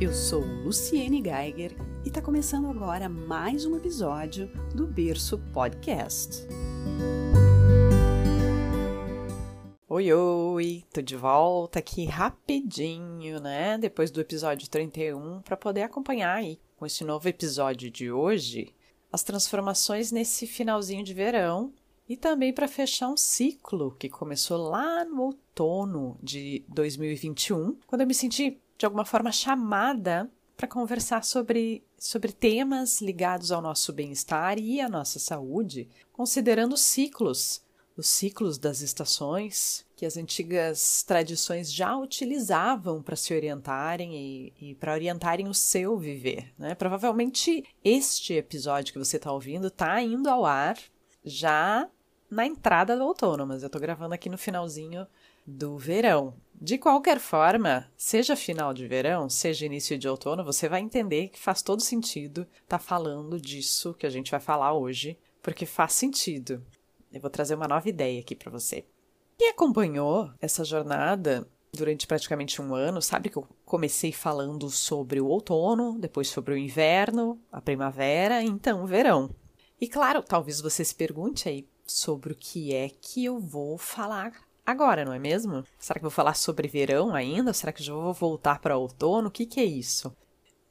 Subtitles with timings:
[0.00, 6.46] Eu sou Luciene Geiger e está começando agora mais um episódio do Berço Podcast.
[9.88, 13.76] Oi, oi, tô de volta aqui rapidinho, né?
[13.76, 18.72] Depois do episódio 31, para poder acompanhar aí com esse novo episódio de hoje
[19.12, 21.72] as transformações nesse finalzinho de verão
[22.08, 28.06] e também para fechar um ciclo que começou lá no outono de 2021, quando eu
[28.06, 34.58] me senti de alguma forma chamada para conversar sobre, sobre temas ligados ao nosso bem-estar
[34.58, 37.62] e à nossa saúde, considerando ciclos,
[37.96, 44.74] os ciclos das estações que as antigas tradições já utilizavam para se orientarem e, e
[44.76, 46.52] para orientarem o seu viver.
[46.56, 46.76] Né?
[46.76, 50.78] Provavelmente este episódio que você está ouvindo está indo ao ar
[51.24, 51.88] já
[52.30, 55.06] na entrada do outono, mas eu estou gravando aqui no finalzinho
[55.48, 56.34] do verão.
[56.60, 61.38] De qualquer forma, seja final de verão, seja início de outono, você vai entender que
[61.38, 65.94] faz todo sentido estar tá falando disso que a gente vai falar hoje, porque faz
[65.94, 66.62] sentido.
[67.12, 68.84] Eu vou trazer uma nova ideia aqui para você.
[69.38, 75.28] Quem acompanhou essa jornada durante praticamente um ano, sabe que eu comecei falando sobre o
[75.28, 79.30] outono, depois sobre o inverno, a primavera, então o verão.
[79.80, 84.47] E claro, talvez você se pergunte aí sobre o que é que eu vou falar
[84.70, 85.64] agora, não é mesmo?
[85.78, 87.52] Será que vou falar sobre verão ainda?
[87.52, 89.28] Será que já vou voltar para outono?
[89.28, 90.14] O que, que é isso?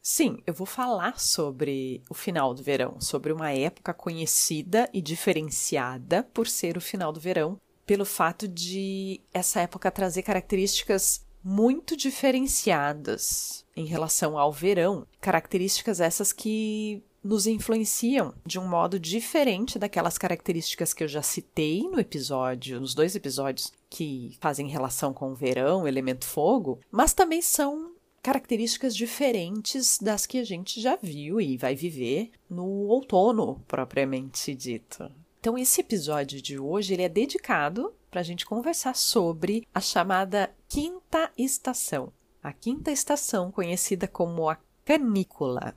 [0.01, 6.23] Sim, eu vou falar sobre o final do verão, sobre uma época conhecida e diferenciada
[6.33, 13.65] por ser o final do verão, pelo fato de essa época trazer características muito diferenciadas
[13.75, 20.93] em relação ao verão, características essas que nos influenciam de um modo diferente daquelas características
[20.93, 25.83] que eu já citei no episódio, nos dois episódios que fazem relação com o verão,
[25.83, 31.57] o elemento fogo, mas também são características diferentes das que a gente já viu e
[31.57, 35.09] vai viver no outono propriamente dito.
[35.39, 40.53] Então esse episódio de hoje ele é dedicado para a gente conversar sobre a chamada
[40.67, 42.11] quinta estação.
[42.43, 45.75] A quinta estação, conhecida como a canícula.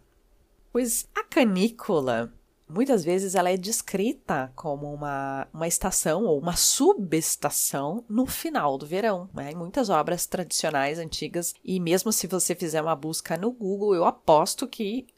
[0.72, 2.32] Pois a canícula,
[2.68, 8.86] muitas vezes ela é descrita como uma, uma estação ou uma subestação no final do
[8.86, 9.28] verão.
[9.34, 9.50] Né?
[9.50, 14.04] Em muitas obras tradicionais antigas, e mesmo se você fizer uma busca no Google, eu
[14.04, 15.08] aposto que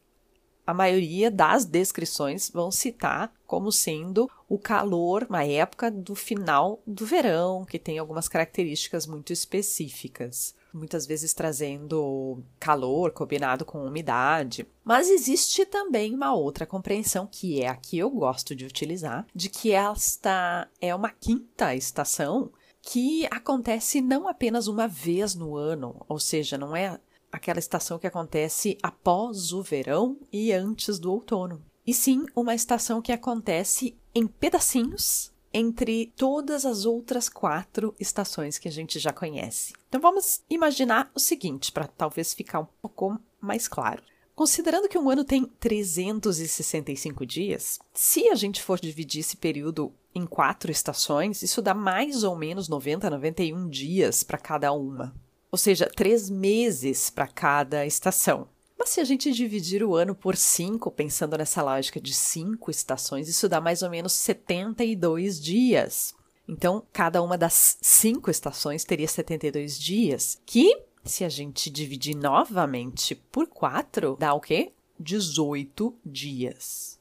[0.66, 7.04] a maioria das descrições vão citar como sendo o calor, uma época do final do
[7.04, 14.66] verão, que tem algumas características muito específicas muitas vezes trazendo calor combinado com umidade.
[14.84, 19.48] Mas existe também uma outra compreensão, que é a que eu gosto de utilizar, de
[19.48, 22.50] que esta é uma quinta estação
[22.82, 26.98] que acontece não apenas uma vez no ano, ou seja, não é
[27.30, 33.00] aquela estação que acontece após o verão e antes do outono, e sim uma estação
[33.00, 39.72] que acontece em pedacinhos entre todas as outras quatro estações que a gente já conhece.
[39.88, 44.02] Então vamos imaginar o seguinte, para talvez ficar um pouco mais claro.
[44.34, 50.26] Considerando que um ano tem 365 dias, se a gente for dividir esse período em
[50.26, 55.14] quatro estações, isso dá mais ou menos 90, 91 dias para cada uma.
[55.50, 58.48] Ou seja, três meses para cada estação.
[58.82, 63.28] Mas se a gente dividir o ano por cinco, pensando nessa lógica de cinco estações,
[63.28, 66.12] isso dá mais ou menos 72 dias.
[66.48, 73.14] Então, cada uma das cinco estações teria 72 dias, que, se a gente dividir novamente
[73.14, 74.72] por quatro, dá o quê?
[74.98, 76.98] 18 dias.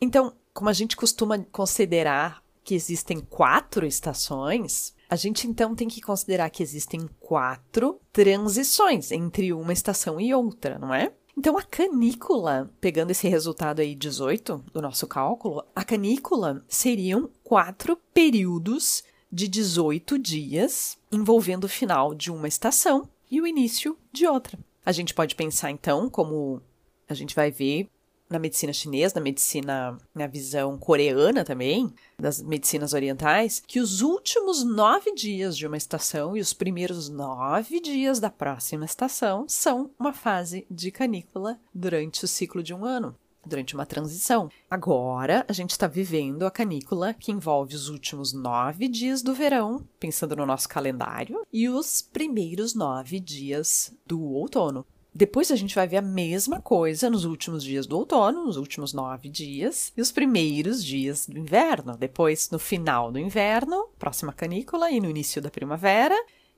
[0.00, 6.00] Então, como a gente costuma considerar que existem quatro estações, a gente então tem que
[6.00, 11.12] considerar que existem quatro transições entre uma estação e outra, não é?
[11.36, 17.96] Então, a canícula, pegando esse resultado aí 18 do nosso cálculo, a canícula seriam quatro
[18.12, 24.58] períodos de 18 dias envolvendo o final de uma estação e o início de outra.
[24.86, 26.62] A gente pode pensar então, como
[27.08, 27.88] a gente vai ver
[28.28, 34.64] na medicina chinesa, na medicina, na visão coreana também, das medicinas orientais, que os últimos
[34.64, 40.12] nove dias de uma estação e os primeiros nove dias da próxima estação são uma
[40.12, 43.14] fase de canícula durante o ciclo de um ano
[43.46, 44.48] durante uma transição.
[44.70, 49.86] Agora, a gente está vivendo a canícula que envolve os últimos nove dias do verão,
[50.00, 54.86] pensando no nosso calendário, e os primeiros nove dias do outono.
[55.16, 58.92] Depois a gente vai ver a mesma coisa nos últimos dias do outono, nos últimos
[58.92, 61.96] nove dias, e os primeiros dias do inverno.
[61.96, 66.16] Depois, no final do inverno, próxima canícula, e no início da primavera.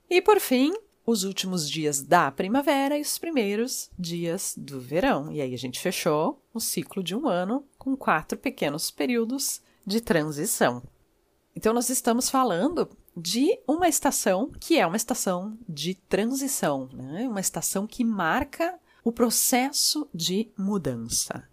[0.09, 0.73] E por fim,
[1.05, 5.31] os últimos dias da primavera e os primeiros dias do verão.
[5.31, 10.01] E aí a gente fechou um ciclo de um ano com quatro pequenos períodos de
[10.01, 10.81] transição.
[11.55, 17.27] Então, nós estamos falando de uma estação que é uma estação de transição, né?
[17.27, 21.43] uma estação que marca o processo de mudança.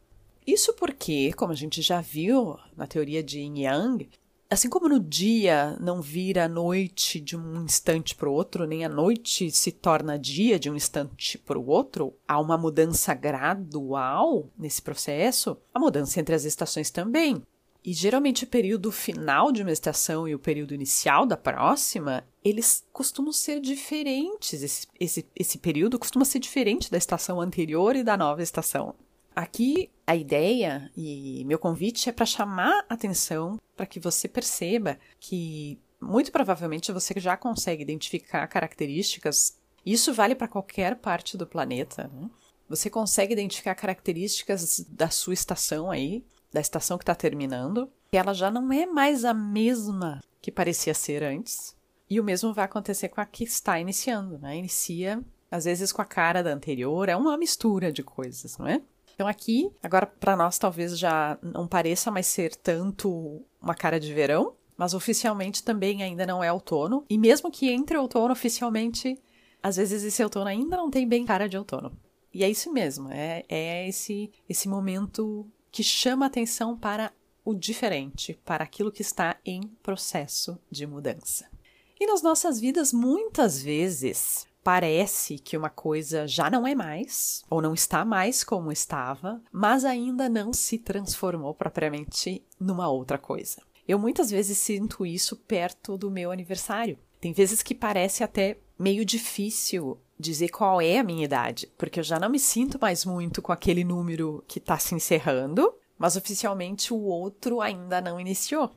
[0.46, 4.10] Isso porque, como a gente já viu na teoria de Yin Yang,
[4.50, 8.88] assim como no dia não vira noite de um instante para o outro, nem a
[8.88, 14.82] noite se torna dia de um instante para o outro, há uma mudança gradual nesse
[14.82, 17.42] processo, a mudança entre as estações também.
[17.84, 22.82] E geralmente o período final de uma estação e o período inicial da próxima, eles
[22.90, 24.62] costumam ser diferentes.
[24.62, 28.94] Esse, esse, esse período costuma ser diferente da estação anterior e da nova estação.
[29.36, 35.78] Aqui a ideia e meu convite é para chamar atenção para que você perceba que
[36.00, 39.58] muito provavelmente você já consegue identificar características.
[39.84, 42.10] Isso vale para qualquer parte do planeta.
[42.14, 42.30] Né?
[42.66, 46.24] Você consegue identificar características da sua estação aí
[46.54, 50.94] da estação que está terminando, que ela já não é mais a mesma que parecia
[50.94, 51.76] ser antes.
[52.08, 54.56] E o mesmo vai acontecer com a que está iniciando, né?
[54.56, 55.20] Inicia,
[55.50, 58.80] às vezes, com a cara da anterior, é uma mistura de coisas, não é?
[59.14, 64.14] Então, aqui, agora para nós talvez já não pareça mais ser tanto uma cara de
[64.14, 67.04] verão, mas oficialmente também ainda não é outono.
[67.10, 69.20] E mesmo que entre outono oficialmente,
[69.60, 71.92] às vezes esse outono ainda não tem bem cara de outono.
[72.32, 77.12] E é isso mesmo, é, é esse, esse momento que chama atenção para
[77.44, 81.50] o diferente, para aquilo que está em processo de mudança.
[81.98, 87.60] E nas nossas vidas, muitas vezes, parece que uma coisa já não é mais, ou
[87.60, 93.60] não está mais como estava, mas ainda não se transformou propriamente numa outra coisa.
[93.86, 96.96] Eu muitas vezes sinto isso perto do meu aniversário.
[97.20, 102.04] Tem vezes que parece até meio difícil dizer qual é a minha idade, porque eu
[102.04, 106.92] já não me sinto mais muito com aquele número que está se encerrando, mas oficialmente
[106.92, 108.70] o outro ainda não iniciou.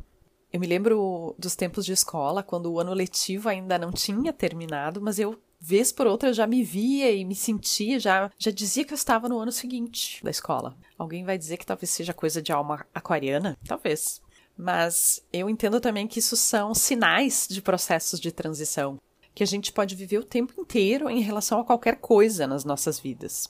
[0.51, 5.01] Eu me lembro dos tempos de escola, quando o ano letivo ainda não tinha terminado,
[5.01, 8.94] mas eu, vez por outra, já me via e me sentia, já, já dizia que
[8.94, 10.75] eu estava no ano seguinte da escola.
[10.98, 13.57] Alguém vai dizer que talvez seja coisa de alma aquariana?
[13.68, 14.22] Talvez.
[14.57, 19.00] Mas eu entendo também que isso são sinais de processos de transição
[19.38, 23.00] que a gente pode viver o tempo inteiro em relação a qualquer coisa nas nossas
[23.00, 23.48] vidas.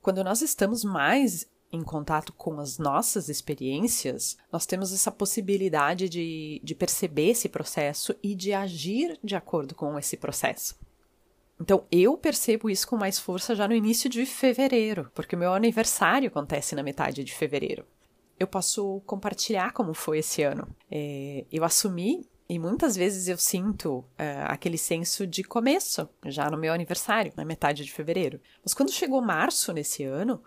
[0.00, 6.60] Quando nós estamos mais em contato com as nossas experiências, nós temos essa possibilidade de,
[6.62, 10.76] de perceber esse processo e de agir de acordo com esse processo.
[11.60, 15.52] Então, eu percebo isso com mais força já no início de fevereiro, porque o meu
[15.52, 17.84] aniversário acontece na metade de fevereiro.
[18.38, 20.68] Eu posso compartilhar como foi esse ano.
[20.88, 24.04] É, eu assumi e muitas vezes eu sinto uh,
[24.44, 28.40] aquele senso de começo, já no meu aniversário, na metade de fevereiro.
[28.62, 30.40] Mas quando chegou março nesse ano,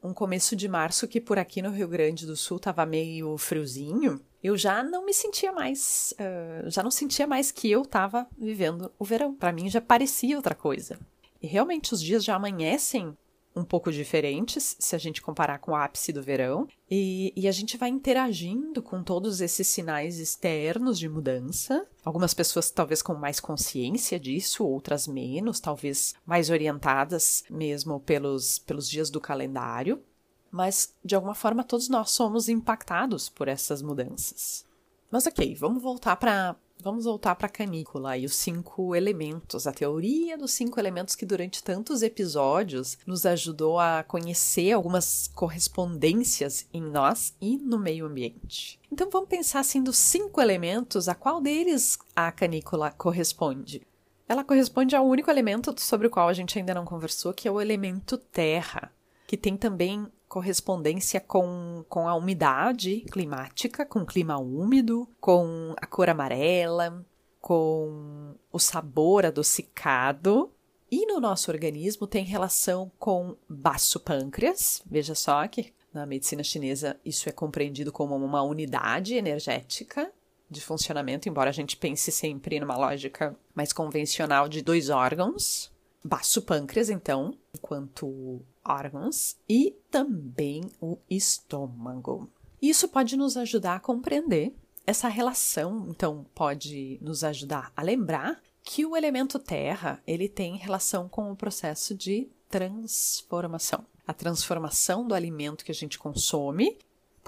[0.00, 4.20] um começo de março que por aqui no Rio Grande do Sul estava meio friozinho,
[4.40, 8.92] eu já não me sentia mais, uh, já não sentia mais que eu estava vivendo
[8.96, 9.34] o verão.
[9.34, 10.96] Para mim já parecia outra coisa.
[11.42, 13.18] E realmente os dias já amanhecem
[13.58, 17.52] um pouco diferentes se a gente comparar com o ápice do verão, e, e, a
[17.52, 21.86] gente vai interagindo com todos esses sinais externos de mudança.
[22.02, 28.88] Algumas pessoas talvez com mais consciência disso, outras menos, talvez mais orientadas mesmo pelos, pelos
[28.88, 30.02] dias do calendário.
[30.50, 34.64] Mas, de alguma forma, todos nós somos impactados por essas mudanças.
[35.10, 39.72] Mas ok, vamos voltar para Vamos voltar para a canícula e os cinco elementos, a
[39.72, 46.80] teoria dos cinco elementos que durante tantos episódios nos ajudou a conhecer algumas correspondências em
[46.80, 48.78] nós e no meio ambiente.
[48.92, 53.84] Então vamos pensar assim dos cinco elementos, a qual deles a canícula corresponde?
[54.28, 57.50] Ela corresponde ao único elemento sobre o qual a gente ainda não conversou, que é
[57.50, 58.92] o elemento terra,
[59.26, 65.86] que tem também correspondência com, com a umidade climática, com o clima úmido, com a
[65.86, 67.04] cor amarela,
[67.40, 70.52] com o sabor adocicado.
[70.90, 74.82] E no nosso organismo tem relação com baço pâncreas.
[74.86, 80.10] Veja só que na medicina chinesa isso é compreendido como uma unidade energética
[80.50, 85.70] de funcionamento, embora a gente pense sempre numa lógica mais convencional de dois órgãos.
[86.08, 92.30] Baço pâncreas, então, enquanto órgãos e também o estômago.
[92.62, 94.54] Isso pode nos ajudar a compreender
[94.86, 101.10] essa relação, então pode nos ajudar a lembrar que o elemento terra, ele tem relação
[101.10, 103.84] com o processo de transformação.
[104.06, 106.78] A transformação do alimento que a gente consome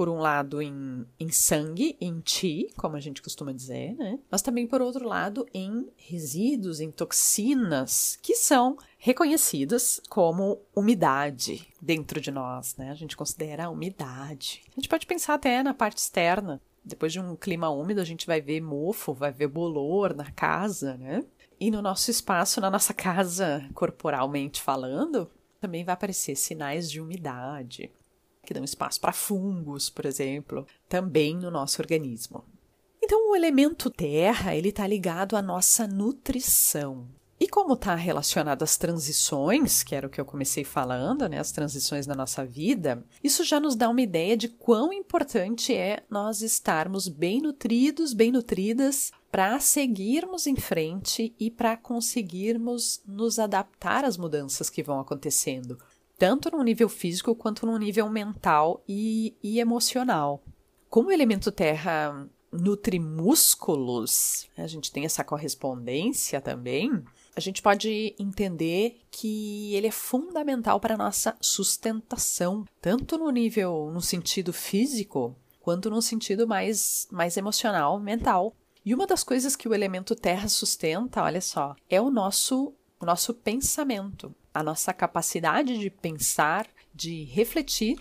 [0.01, 4.19] por um lado, em, em sangue, em ti, como a gente costuma dizer, né?
[4.31, 12.19] Mas também, por outro lado, em resíduos, em toxinas, que são reconhecidas como umidade dentro
[12.19, 12.91] de nós, né?
[12.91, 14.63] A gente considera a umidade.
[14.73, 16.63] A gente pode pensar até na parte externa.
[16.83, 20.97] Depois de um clima úmido, a gente vai ver mofo, vai ver bolor na casa,
[20.97, 21.23] né?
[21.61, 25.31] E no nosso espaço, na nossa casa, corporalmente falando,
[25.61, 27.93] também vai aparecer sinais de umidade,
[28.51, 32.45] que dão espaço para fungos, por exemplo, também no nosso organismo.
[33.01, 37.07] Então, o elemento terra, ele está ligado à nossa nutrição.
[37.39, 41.53] E como está relacionado às transições, que era o que eu comecei falando, né, as
[41.53, 46.43] transições na nossa vida, isso já nos dá uma ideia de quão importante é nós
[46.43, 54.17] estarmos bem nutridos, bem nutridas, para seguirmos em frente e para conseguirmos nos adaptar às
[54.17, 55.79] mudanças que vão acontecendo,
[56.21, 60.41] tanto no nível físico quanto no nível mental e, e emocional.
[60.89, 67.03] Como o elemento terra nutre músculos, a gente tem essa correspondência também
[67.35, 73.91] a gente pode entender que ele é fundamental para a nossa sustentação, tanto no nível,
[73.93, 78.55] no sentido físico, quanto no sentido mais, mais emocional, mental.
[78.85, 83.07] E uma das coisas que o elemento terra sustenta, olha só, é o nosso, o
[83.07, 87.99] nosso pensamento, a nossa capacidade de pensar, de refletir.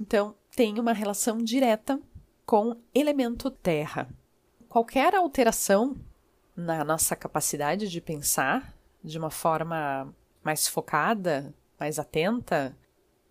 [0.00, 2.00] Então, tem uma relação direta
[2.44, 4.08] com elemento terra.
[4.68, 5.96] Qualquer alteração
[6.56, 10.12] na nossa capacidade de pensar de uma forma
[10.42, 12.76] mais focada, mais atenta,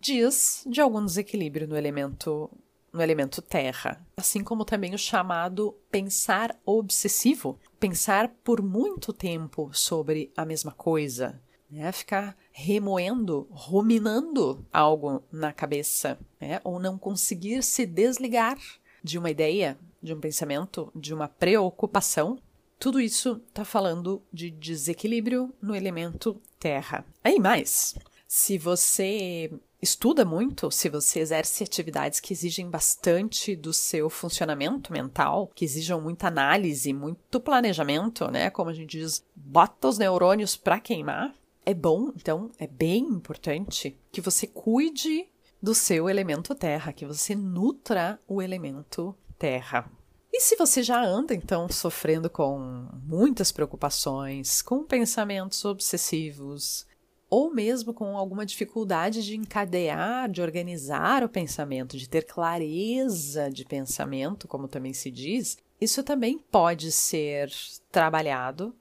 [0.00, 2.50] diz de algum desequilíbrio no elemento
[2.92, 10.32] no elemento terra, assim como também o chamado pensar obsessivo, pensar por muito tempo sobre
[10.34, 11.38] a mesma coisa,
[11.70, 11.90] né?
[11.92, 16.60] ficar remoendo, ruminando algo na cabeça, né?
[16.64, 18.58] ou não conseguir se desligar
[19.02, 22.38] de uma ideia, de um pensamento, de uma preocupação
[22.78, 27.04] tudo isso está falando de desequilíbrio no elemento terra.
[27.24, 27.94] Aí mais,
[28.28, 35.50] se você estuda muito, se você exerce atividades que exigem bastante do seu funcionamento mental,
[35.54, 38.50] que exijam muita análise, muito planejamento, né?
[38.50, 41.34] Como a gente diz, bota os neurônios para queimar.
[41.68, 45.28] É bom, então, é bem importante que você cuide
[45.60, 49.90] do seu elemento terra, que você nutra o elemento terra.
[50.32, 56.86] E se você já anda, então, sofrendo com muitas preocupações, com pensamentos obsessivos,
[57.28, 63.64] ou mesmo com alguma dificuldade de encadear, de organizar o pensamento, de ter clareza de
[63.64, 67.50] pensamento, como também se diz, isso também pode ser
[67.90, 68.72] trabalhado,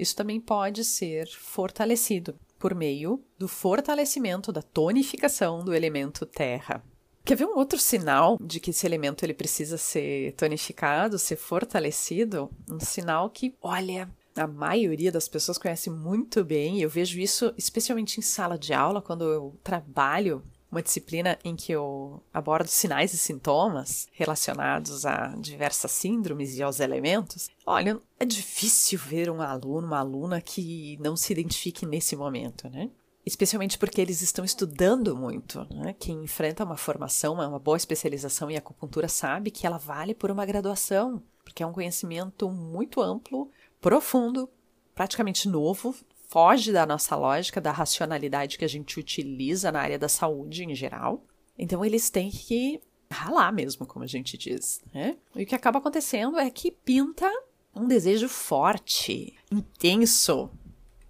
[0.00, 6.82] isso também pode ser fortalecido por meio do fortalecimento da tonificação do elemento terra.
[7.24, 12.50] Quer ver um outro sinal de que esse elemento ele precisa ser tonificado, ser fortalecido?
[12.68, 16.80] Um sinal que, olha, a maioria das pessoas conhece muito bem.
[16.80, 21.72] Eu vejo isso especialmente em sala de aula, quando eu trabalho uma disciplina em que
[21.72, 27.50] eu abordo sinais e sintomas relacionados a diversas síndromes e aos elementos.
[27.66, 32.90] Olha, é difícil ver um aluno, uma aluna que não se identifique nesse momento, né?
[33.24, 35.66] especialmente porque eles estão estudando muito.
[35.70, 35.94] Né?
[35.98, 40.46] Quem enfrenta uma formação, uma boa especialização em acupuntura sabe que ela vale por uma
[40.46, 43.50] graduação, porque é um conhecimento muito amplo,
[43.80, 44.48] profundo,
[44.94, 45.94] praticamente novo,
[46.30, 50.74] foge da nossa lógica, da racionalidade que a gente utiliza na área da saúde em
[50.76, 51.24] geral.
[51.58, 54.80] Então eles têm que ralar mesmo, como a gente diz.
[54.94, 55.16] Né?
[55.34, 57.28] E o que acaba acontecendo é que pinta
[57.74, 60.48] um desejo forte, intenso,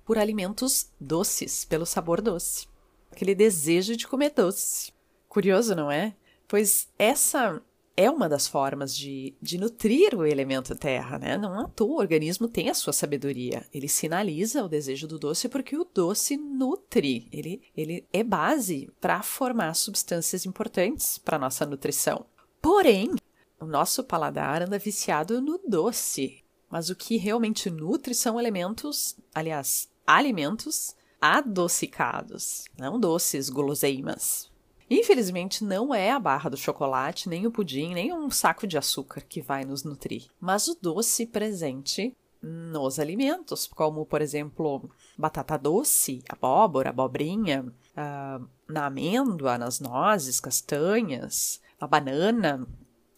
[0.07, 2.67] por alimentos doces, pelo sabor doce.
[3.12, 4.91] Aquele desejo de comer doce.
[5.29, 6.17] Curioso, não é?
[6.49, 7.62] Pois essa
[8.00, 11.37] é uma das formas de, de nutrir o elemento terra, né?
[11.37, 13.66] Não à toa, o organismo tem a sua sabedoria.
[13.75, 19.23] Ele sinaliza o desejo do doce porque o doce nutre, ele, ele é base para
[19.23, 22.25] formar substâncias importantes para a nossa nutrição.
[22.61, 23.14] Porém,
[23.61, 26.42] o nosso paladar anda viciado no doce.
[26.71, 34.50] Mas o que realmente nutre são elementos, aliás, alimentos adocicados, não doces, guloseimas.
[34.90, 39.20] Infelizmente, não é a barra do chocolate, nem o pudim, nem um saco de açúcar
[39.20, 46.25] que vai nos nutrir, mas o doce presente nos alimentos, como, por exemplo, batata doce,
[46.28, 52.66] abóbora, abobrinha, uh, na amêndoa, nas nozes, castanhas, a banana,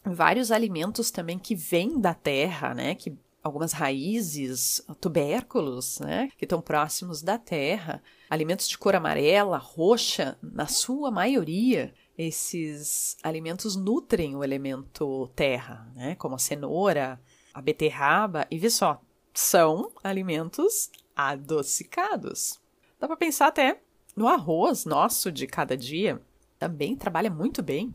[0.05, 6.61] vários alimentos também que vêm da terra, né, que algumas raízes, tubérculos, né, que estão
[6.61, 14.45] próximos da terra, alimentos de cor amarela, roxa, na sua maioria, esses alimentos nutrem o
[14.45, 17.21] elemento terra, né, como a cenoura,
[17.53, 19.01] a beterraba e vê só,
[19.35, 22.61] são alimentos adocicados.
[23.01, 23.81] Dá para pensar até
[24.15, 26.23] no arroz nosso de cada dia,
[26.59, 27.93] também trabalha muito bem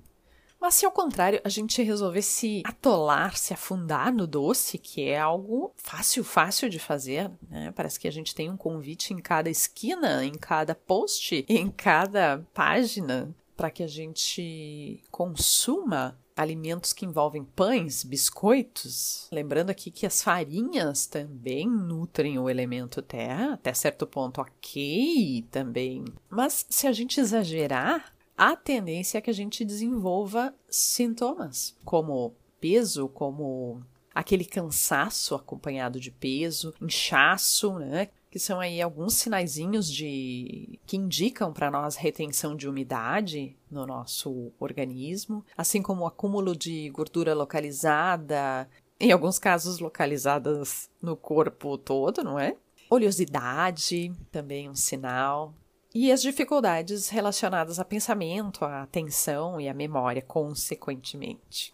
[0.59, 5.19] mas se ao contrário a gente resolver se atolar, se afundar no doce, que é
[5.19, 7.71] algo fácil, fácil de fazer, né?
[7.75, 12.45] Parece que a gente tem um convite em cada esquina, em cada post, em cada
[12.53, 19.27] página, para que a gente consuma alimentos que envolvem pães, biscoitos.
[19.31, 26.05] Lembrando aqui que as farinhas também nutrem o elemento terra, até certo ponto, ok também.
[26.29, 33.07] Mas se a gente exagerar, a tendência é que a gente desenvolva sintomas, como peso,
[33.09, 33.81] como
[34.13, 38.09] aquele cansaço acompanhado de peso, inchaço, né?
[38.29, 44.51] Que são aí alguns sinaizinhos de que indicam para nós retenção de umidade no nosso
[44.59, 52.23] organismo, assim como o acúmulo de gordura localizada, em alguns casos localizadas no corpo todo,
[52.23, 52.55] não é?
[52.89, 55.53] Oleosidade, também um sinal
[55.93, 61.73] e as dificuldades relacionadas a pensamento, à atenção e à memória, consequentemente.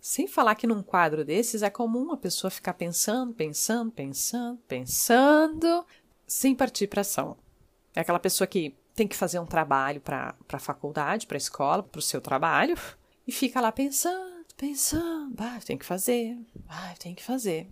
[0.00, 5.86] Sem falar que num quadro desses é comum a pessoa ficar pensando, pensando, pensando, pensando,
[6.26, 7.36] sem partir para ação.
[7.94, 11.82] É aquela pessoa que tem que fazer um trabalho para a faculdade, para a escola,
[11.82, 12.76] para o seu trabalho,
[13.26, 16.36] e fica lá pensando, pensando, ah, tem que fazer,
[16.68, 17.70] ah, tem que fazer,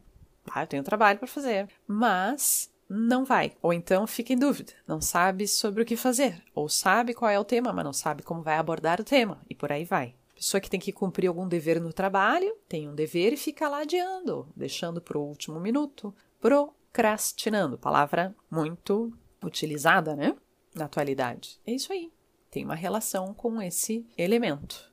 [0.51, 1.69] ah, eu tenho trabalho para fazer.
[1.87, 3.53] Mas não vai.
[3.63, 6.43] Ou então fica em dúvida, não sabe sobre o que fazer.
[6.53, 9.41] Ou sabe qual é o tema, mas não sabe como vai abordar o tema.
[9.49, 10.17] E por aí vai.
[10.35, 13.83] Pessoa que tem que cumprir algum dever no trabalho, tem um dever e fica lá
[13.83, 16.13] adiando, deixando para o último minuto.
[16.41, 19.13] Procrastinando, palavra muito
[19.45, 20.35] utilizada, né?
[20.75, 21.61] Na atualidade.
[21.67, 22.11] É isso aí.
[22.51, 24.91] Tem uma relação com esse elemento.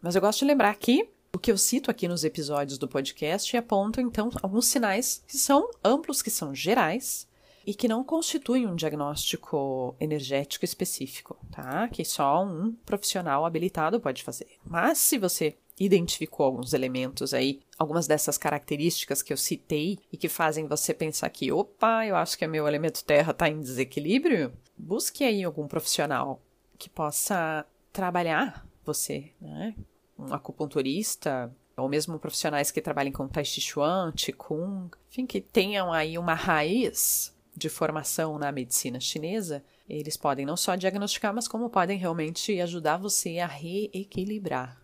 [0.00, 3.54] Mas eu gosto de lembrar aqui o que eu cito aqui nos episódios do podcast
[3.54, 7.26] e aponto então alguns sinais que são amplos, que são gerais,
[7.66, 11.88] e que não constitui um diagnóstico energético específico, tá?
[11.88, 14.48] Que só um profissional habilitado pode fazer.
[14.64, 20.28] Mas se você identificou alguns elementos aí, algumas dessas características que eu citei e que
[20.28, 25.24] fazem você pensar que, opa, eu acho que meu elemento terra está em desequilíbrio, busque
[25.24, 26.40] aí algum profissional
[26.78, 29.74] que possa trabalhar você, né?
[30.16, 35.92] Um acupunturista, ou mesmo profissionais que trabalhem com Tai Chi Chuan, Qigong, enfim, que tenham
[35.92, 41.70] aí uma raiz de formação na medicina chinesa, eles podem não só diagnosticar, mas como
[41.70, 44.80] podem realmente ajudar você a reequilibrar.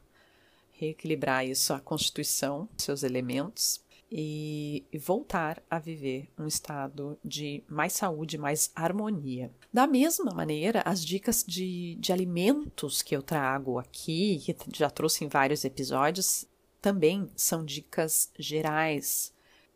[0.72, 3.80] Reequilibrar isso, a constituição, seus elementos,
[4.12, 9.52] e voltar a viver um estado de mais saúde, mais harmonia.
[9.72, 15.24] Da mesma maneira, as dicas de, de alimentos que eu trago aqui, que já trouxe
[15.24, 16.44] em vários episódios,
[16.82, 19.32] também são dicas gerais,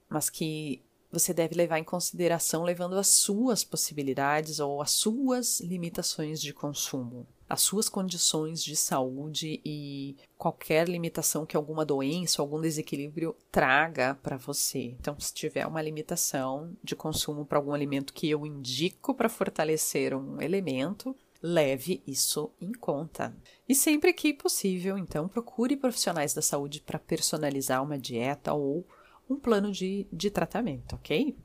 [0.09, 0.83] mas que
[1.19, 7.27] você deve levar em consideração levando as suas possibilidades ou as suas limitações de consumo,
[7.49, 14.37] as suas condições de saúde e qualquer limitação que alguma doença, algum desequilíbrio traga para
[14.37, 14.97] você.
[14.99, 20.15] Então, se tiver uma limitação de consumo para algum alimento que eu indico para fortalecer
[20.15, 23.37] um elemento, leve isso em conta.
[23.69, 28.87] E sempre que possível, então, procure profissionais da saúde para personalizar uma dieta ou
[29.29, 31.37] um plano de, de tratamento, ok?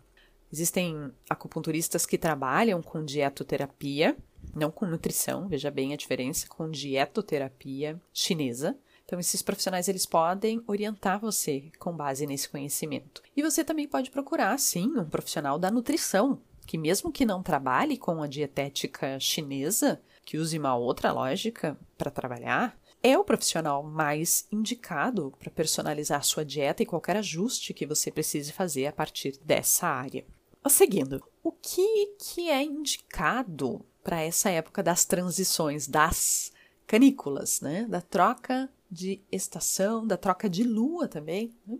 [0.51, 4.17] Existem acupunturistas que trabalham com dietoterapia,
[4.55, 8.75] não com nutrição, veja bem a diferença, com dietoterapia chinesa.
[9.05, 13.21] Então, esses profissionais eles podem orientar você com base nesse conhecimento.
[13.35, 17.97] E você também pode procurar, sim, um profissional da nutrição, que mesmo que não trabalhe
[17.97, 24.45] com a dietética chinesa, que use uma outra lógica para trabalhar, é o profissional mais
[24.51, 29.87] indicado para personalizar sua dieta e qualquer ajuste que você precise fazer a partir dessa
[29.87, 30.25] área.
[30.67, 36.51] Seguindo, o que, que é indicado para essa época das transições, das
[36.85, 37.85] canículas, né?
[37.89, 41.55] da troca de estação, da troca de lua também?
[41.65, 41.79] Né?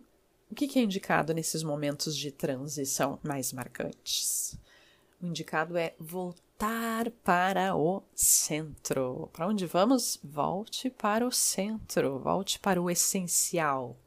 [0.50, 4.58] O que, que é indicado nesses momentos de transição mais marcantes?
[5.22, 9.30] O indicado é voltar voltar para o centro.
[9.32, 10.20] Para onde vamos?
[10.22, 13.98] Volte para o centro, volte para o essencial.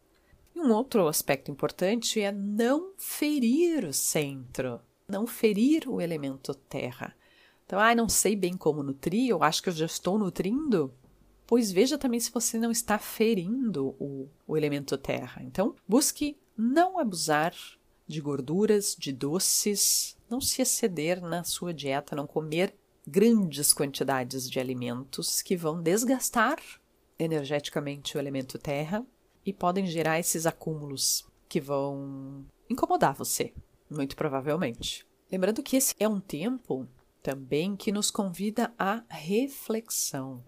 [0.54, 7.16] E um outro aspecto importante é não ferir o centro, não ferir o elemento terra.
[7.64, 10.92] Então, ah, não sei bem como nutrir, eu acho que eu já estou nutrindo.
[11.46, 15.42] Pois veja também se você não está ferindo o, o elemento terra.
[15.42, 17.54] Então, busque não abusar
[18.06, 22.74] de gorduras, de doces, não se exceder na sua dieta, não comer
[23.06, 26.58] grandes quantidades de alimentos que vão desgastar
[27.18, 29.06] energeticamente o elemento terra
[29.44, 33.52] e podem gerar esses acúmulos que vão incomodar você,
[33.90, 35.06] muito provavelmente.
[35.30, 36.88] Lembrando que esse é um tempo
[37.22, 40.42] também que nos convida à reflexão,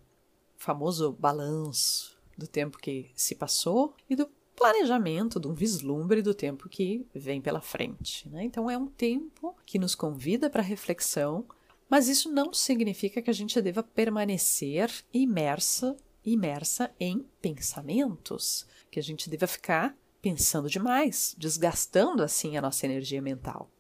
[0.59, 6.35] o famoso balanço do tempo que se passou e do planejamento, de um vislumbre do
[6.35, 8.29] tempo que vem pela frente.
[8.29, 8.45] Né?
[8.45, 11.45] Então, é um tempo que nos convida para reflexão,
[11.89, 19.03] mas isso não significa que a gente deva permanecer imersa, imersa em pensamentos, que a
[19.03, 23.71] gente deva ficar pensando demais, desgastando assim a nossa energia mental.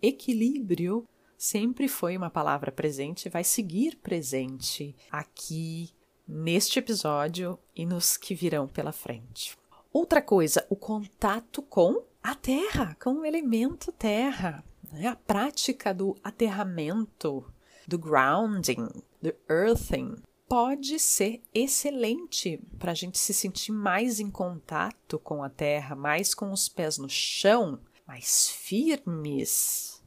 [0.00, 1.06] Equilíbrio
[1.36, 5.90] sempre foi uma palavra presente e vai seguir presente aqui
[6.26, 9.56] neste episódio e nos que virão pela frente.
[9.92, 14.64] Outra coisa, o contato com a terra, com o elemento terra.
[14.90, 15.06] Né?
[15.06, 17.44] A prática do aterramento,
[17.86, 18.88] do grounding,
[19.20, 20.16] do earthing,
[20.48, 26.34] pode ser excelente para a gente se sentir mais em contato com a terra, mais
[26.34, 30.02] com os pés no chão, mais firmes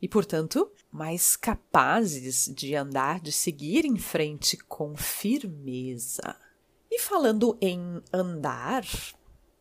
[0.00, 6.36] e, portanto, mais capazes de andar, de seguir em frente com firmeza.
[6.90, 8.84] E falando em andar,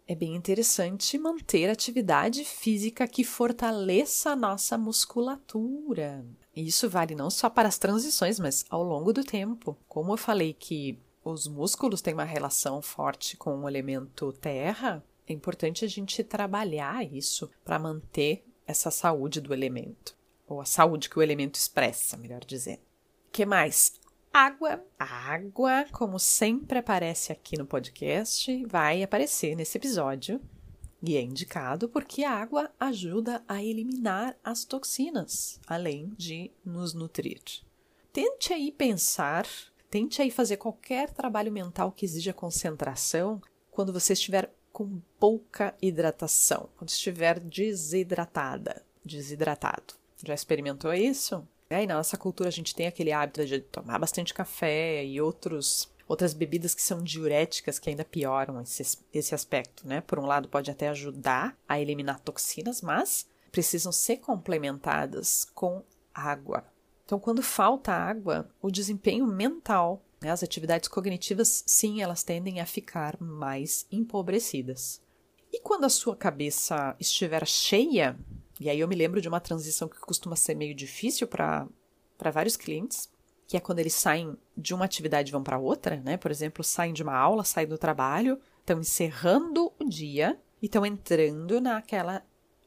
[0.08, 6.26] é bem interessante manter atividade física que fortaleça a nossa musculatura.
[6.56, 9.78] E isso vale não só para as transições, mas ao longo do tempo.
[9.88, 15.34] Como eu falei que os músculos têm uma relação forte com o elemento terra, é
[15.34, 20.16] importante a gente trabalhar isso para manter essa saúde do elemento,
[20.48, 22.80] ou a saúde que o elemento expressa, melhor dizendo.
[22.80, 24.00] O que mais?
[24.38, 24.86] Água.
[25.00, 30.40] A água, como sempre aparece aqui no podcast, vai aparecer nesse episódio.
[31.02, 37.42] E é indicado porque a água ajuda a eliminar as toxinas, além de nos nutrir.
[38.14, 39.48] Tente aí pensar,
[39.90, 46.70] tente aí fazer qualquer trabalho mental que exija concentração quando você estiver com pouca hidratação,
[46.78, 49.96] quando estiver desidratada, desidratado.
[50.24, 51.44] Já experimentou isso?
[51.70, 55.20] É, e na nossa cultura a gente tem aquele hábito de tomar bastante café e
[55.20, 60.00] outros outras bebidas que são diuréticas que ainda pioram esse, esse aspecto, né?
[60.00, 66.64] Por um lado, pode até ajudar a eliminar toxinas, mas precisam ser complementadas com água.
[67.06, 72.66] Então, quando falta água, o desempenho mental, né, as atividades cognitivas, sim, elas tendem a
[72.66, 75.02] ficar mais empobrecidas.
[75.52, 78.18] E quando a sua cabeça estiver cheia,
[78.60, 81.68] e aí eu me lembro de uma transição que costuma ser meio difícil para
[82.34, 83.10] vários clientes,
[83.46, 86.18] que é quando eles saem de uma atividade e vão para outra, né?
[86.18, 90.86] Por exemplo, saem de uma aula, saem do trabalho, estão encerrando o dia e estão
[90.86, 92.24] entrando naquela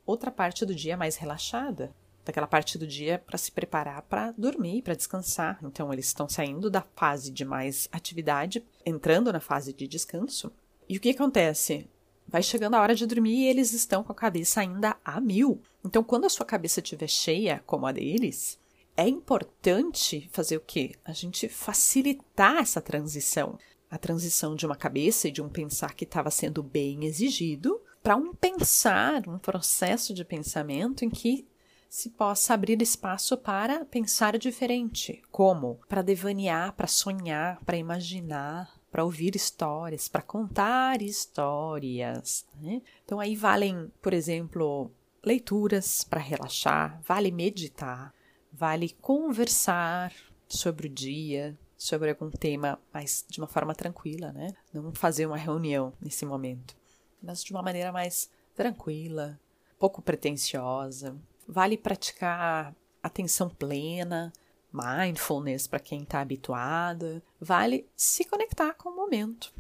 [0.07, 4.83] outra parte do dia mais relaxada, daquela parte do dia para se preparar para dormir,
[4.83, 5.59] para descansar.
[5.63, 10.51] Então eles estão saindo da fase de mais atividade, entrando na fase de descanso.
[10.89, 11.89] E o que acontece?
[12.31, 15.61] Vai chegando a hora de dormir e eles estão com a cabeça ainda a mil.
[15.85, 18.57] Então, quando a sua cabeça estiver cheia, como a deles,
[18.97, 20.95] é importante fazer o quê?
[21.05, 23.59] A gente facilitar essa transição.
[23.91, 28.15] A transição de uma cabeça e de um pensar que estava sendo bem exigido para
[28.15, 31.45] um pensar, um processo de pensamento em que
[31.89, 35.21] se possa abrir espaço para pensar diferente.
[35.33, 35.81] Como?
[35.89, 42.47] Para devanear, para sonhar, para imaginar, para ouvir histórias, para contar histórias.
[42.61, 42.83] Né?
[43.05, 44.91] Então, aí valem, por exemplo,
[45.25, 48.13] leituras para relaxar, vale meditar,
[48.53, 50.13] vale conversar
[50.49, 54.53] sobre o dia, sobre algum tema, mas de uma forma tranquila, né?
[54.73, 56.77] Não fazer uma reunião nesse momento,
[57.23, 59.41] mas de uma maneira mais tranquila,
[59.79, 61.17] pouco pretensiosa.
[61.49, 64.33] Vale praticar atenção plena,
[64.73, 69.53] mindfulness para quem está habituada, vale se conectar com o momento.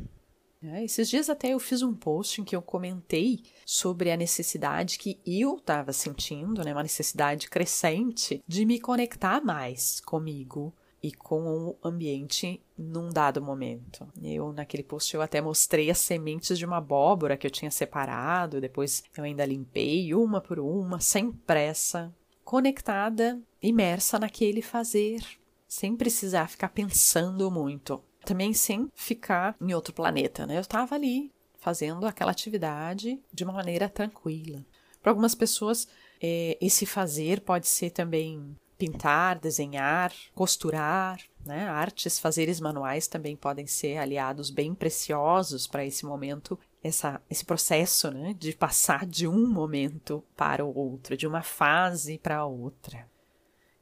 [0.63, 4.99] É, esses dias até eu fiz um post em que eu comentei sobre a necessidade
[4.99, 11.43] que eu estava sentindo, né, uma necessidade crescente de me conectar mais comigo e com
[11.43, 14.07] o ambiente num dado momento.
[14.23, 18.61] Eu naquele post eu até mostrei as sementes de uma abóbora que eu tinha separado,
[18.61, 22.15] depois eu ainda limpei uma por uma, sem pressa,
[22.51, 25.25] conectada, imersa naquele fazer,
[25.69, 28.03] sem precisar ficar pensando muito.
[28.25, 30.57] Também sem ficar em outro planeta, né?
[30.57, 34.67] Eu estava ali fazendo aquela atividade de uma maneira tranquila.
[35.01, 35.87] Para algumas pessoas,
[36.21, 41.69] é, esse fazer pode ser também pintar, desenhar, costurar, né?
[41.69, 48.11] Artes, fazeres manuais também podem ser aliados bem preciosos para esse momento essa, esse processo
[48.11, 53.09] né, de passar de um momento para o outro, de uma fase para outra.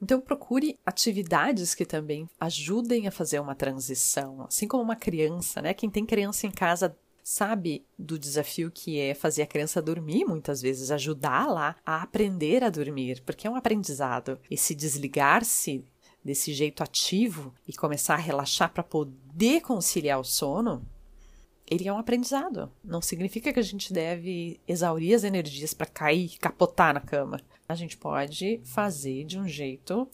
[0.00, 5.74] Então, procure atividades que também ajudem a fazer uma transição, assim como uma criança, né?
[5.74, 10.62] Quem tem criança em casa sabe do desafio que é fazer a criança dormir, muitas
[10.62, 14.38] vezes ajudá-la a aprender a dormir, porque é um aprendizado.
[14.50, 15.84] Esse desligar-se
[16.24, 20.86] desse jeito ativo e começar a relaxar para poder conciliar o sono,
[21.70, 22.70] ele é um aprendizado.
[22.82, 27.40] Não significa que a gente deve exaurir as energias para cair, capotar na cama.
[27.68, 30.08] A gente pode fazer de um jeito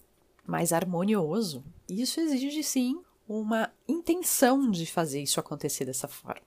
[0.47, 1.65] mais harmonioso.
[1.89, 6.43] Isso exige sim uma intenção de fazer isso acontecer dessa forma.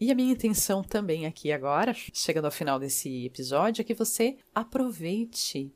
[0.00, 4.36] E a minha intenção também aqui agora, chegando ao final desse episódio, é que você
[4.54, 5.72] aproveite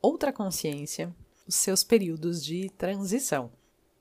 [0.00, 1.14] outra consciência,
[1.46, 3.50] os seus períodos de transição.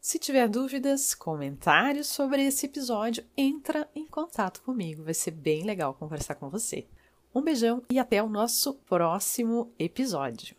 [0.05, 5.95] Se tiver dúvidas, comentários sobre esse episódio, entra em contato comigo, vai ser bem legal
[5.95, 6.85] conversar com você.
[7.33, 10.55] Um beijão e até o nosso próximo episódio.